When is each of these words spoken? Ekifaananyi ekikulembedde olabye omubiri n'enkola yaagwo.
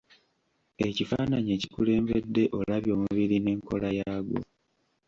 Ekifaananyi 0.87 1.49
ekikulembedde 1.57 2.43
olabye 2.59 2.91
omubiri 2.95 3.37
n'enkola 3.39 3.89
yaagwo. 3.97 4.39